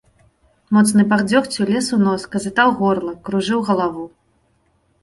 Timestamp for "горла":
2.81-3.13